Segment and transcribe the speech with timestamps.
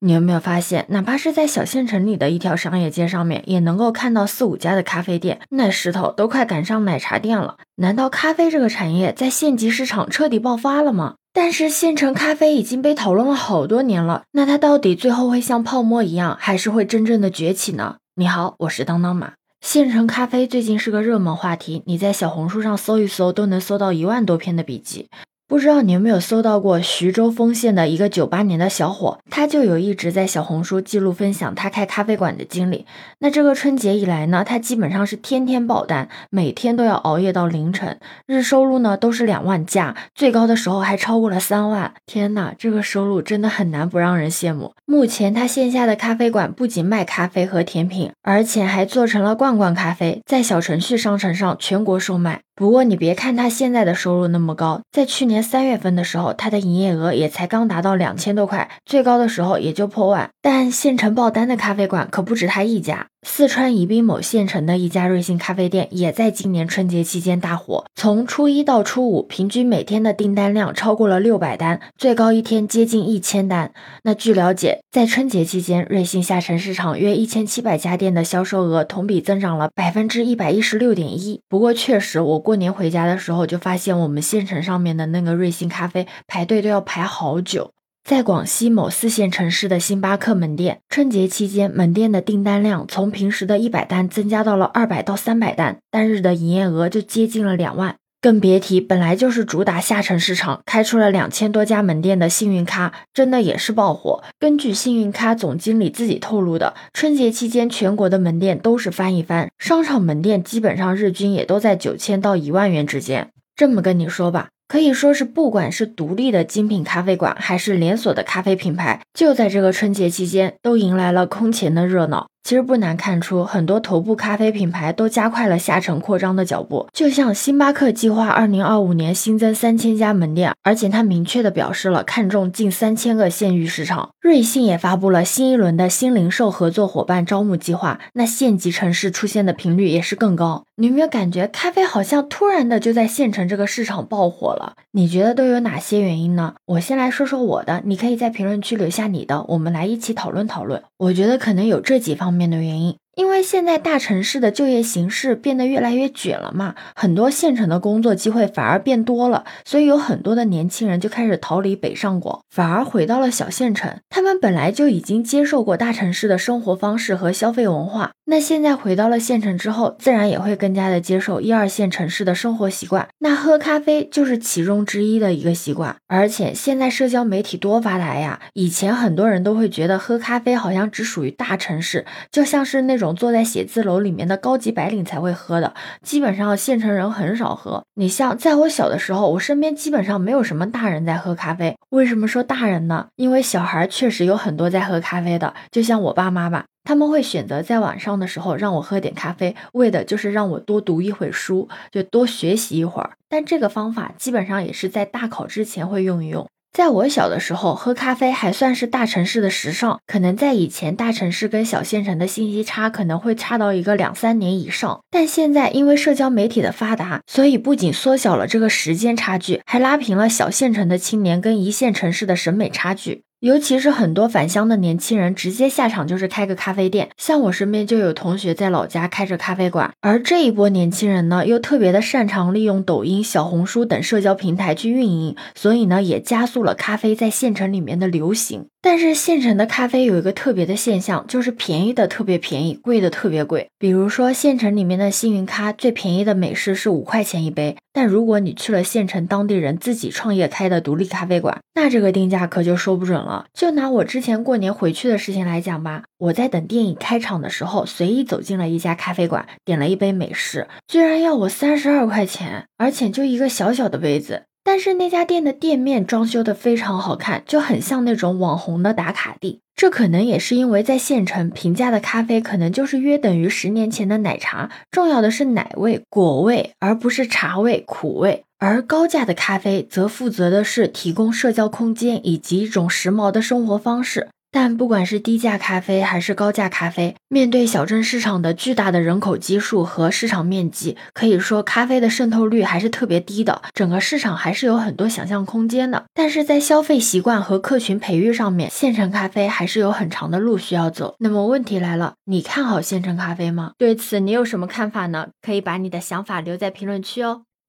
[0.00, 7.56] 你有没有发现，哪怕是在小县城里的一条商业街上面，也能够看到四五家的咖啡店，那势头都快赶上奶茶店了。
[7.76, 11.16] 难道咖啡这个产业在县级市场彻底爆发了吗？
[11.32, 17.96] 但是县城咖啡已经被讨论了好多年了，那它到底最后会像泡沫一样，还是会真正的崛起呢？
[18.14, 19.32] 你好，我是当当马。
[19.60, 25.08] 县城咖啡最近是个热门话题，你在小红书上搜一搜，都能搜到一万多篇的笔记。
[25.48, 32.84] 不知道你有没有搜到过徐州丰县的一个九八年的小伙，他就有一直在小红书记录分享他开咖啡馆的经历。
[33.20, 41.94] 那这个春节以来呢，他基本上是天天爆单，每天都要熬夜到凌晨，日收入呢都是两万加，最高的时候还超过了三万。
[42.04, 44.74] 天呐，这个收入真的很难不让人羡慕。
[44.84, 52.42] 目前他线下的咖啡馆不仅卖咖啡和甜品，而且还做成了罐罐咖啡，在小程序商城上全国售卖。
[52.58, 60.28] 不过你别看他现在的收入那么高，在去年三月份的时候，他的营业额也才刚达到两千多块，最高的时候也就破万。
[60.42, 63.06] 但县城爆单的咖啡馆可不止他一家。
[63.26, 73.72] 四川宜宾某县城的一家瑞幸咖啡店也在今年春节期间大火，从初一到初五，平均每天的订单量超过了六百单，最高一天接近一千单。
[74.04, 81.40] 那据了解，在春节期间，瑞幸下沉市场约一千七百家店的销售额同比增长了百分之一百一十六点一。
[81.48, 87.72] 不过，确实，我过年回家的时候就发现，我们县城上面的那个瑞幸咖啡排队都要排好久。
[88.08, 97.96] 在广西某四线城市的星巴克门店，春节期间门店的订单量从平时的一百单增加到了二百到三百单，单日的营业额就接近了两万。
[98.22, 104.24] 更别提本来就是主打下沉市场，开出了两千多家门店的幸运咖，真的也是爆火。
[104.38, 113.28] 根据幸运咖总经理自己透露的，春节期间全国的门店都是翻一番，商场门店基本上日均也都在九千到一万元之间。
[113.54, 114.48] 这么跟你说吧。
[114.68, 122.28] 可以说是，不管是独立的精品咖啡馆，还是连锁的咖啡品牌，就在这个春节期间，都迎来了空前的热闹。
[122.48, 126.86] 其实不难看出，很多头部咖啡品牌都加快了下沉扩张的脚步。
[126.94, 134.08] 就像星巴克计划二零二五年新增三千家门店，而且它明确的表示了看中近三千个县域市场。
[134.22, 140.64] 瑞幸也发布了新一轮的新零售合作伙伴招募计划，那县级城市出现的频率也是更高。
[140.76, 144.72] 你有没有感觉咖啡好像突然的就在县城这个市场爆火了？
[144.92, 146.54] 你觉得都有哪些原因呢？
[146.64, 150.82] 我先来说说我的，你可以在评论区留下你的，我们来一起讨论讨论。
[150.96, 152.98] 我觉得可能有这几方面面的原因。
[153.18, 163.92] 因为现在大城市的就业形势变得越来越卷了嘛，很多县城的工作机会反而变多了，所以有很多的年轻人就开始逃离北上广，反而回到了小县城。
[164.08, 173.08] 他们本来就已经接受过大城市的生活方式和消费文化，那现在回到了县城之后，自然也会更加的接受一二线城市的生活习惯。
[173.18, 183.07] 那喝咖啡就是其中之一的一个习惯，而且现在社交媒体多发达呀，以前很多人都会觉得喝咖啡好像只属于大城市，就像是那种。
[183.14, 187.82] 坐在写字楼里面的高级白领才会喝的，基本上县城人很少喝。
[187.94, 191.76] 你像在我小的时候，我身边基本上没有什么大人在喝咖啡。
[191.90, 193.08] 为什么说大人呢？
[193.16, 203.10] 因为小孩确实有很多在喝咖啡的，就像我爸妈吧，他们会选择在晚上的时候让我喝点咖啡，为的就是让我多读一会书，就多学习一会儿。
[203.28, 206.46] 但这个方法基本上也是在大考之前会用一用。
[206.72, 209.98] 在我小的时候，喝咖啡还算是大城市的时尚。
[210.06, 215.00] 可能在以前，大城市跟小县城的信息差可能会差到一个两三年以上。
[215.10, 223.24] 但现在，因为社交媒体的发达，所以不仅缩小了这个时间差距，还拉平了小县城的青年跟一线城市的审美差距。
[223.40, 227.10] 尤其是很多返乡的年轻人，直接下场就是开个咖啡店。
[227.16, 238.66] 像我身边就有同学在老家开着咖啡馆，而这一波年轻人呢，又特别的擅长利用抖音、小红书等社交平台去运营，所以呢，也加速了咖啡在县城里面的流行。
[238.80, 243.68] 但是县城的咖啡有一个特别的现象，就是便宜的特别便宜，贵的特别贵。
[243.78, 253.46] 比如说县城里面的幸运咖，最便宜的美式是五块钱一杯，但如果你去了县城当地人自己创业开的独立咖啡馆，那这个定价可就说不准了。
[253.52, 264.44] 就拿我之前过年回去的事情来讲吧，我在等电影开场的时候，随意走进了一家咖啡馆，点了一杯美式，居然要我三十二块钱，而且就一个小小的杯子。
[264.70, 269.60] 但是那家店的店面装修的非常好看，就很像那种网红的打卡地。
[269.74, 278.44] 这可能也是因为在县城，平价的咖啡可能就是约等于十年前的奶茶，重要的是奶味、果味，而不是茶味、苦味。
[278.58, 284.28] 而高价的咖啡则负责的是提供社交空间以及一种时髦的生活方式。
[284.50, 296.04] 但不管是低价咖啡还是高价咖啡，面对小镇市场的巨大的人口基数和市场面积，可以说咖啡的渗透率还是特别低的，整个市场还是有很多想象空间的。
[296.14, 301.14] 但是在消费习惯和客群培育上面，现成咖啡还是有很长的路需要走。
[301.18, 303.72] 那么问题来了，你看好现成咖啡吗？
[303.76, 305.28] 对此你有什么看法呢？
[305.42, 307.42] 可以把你的想法留在评论区哦。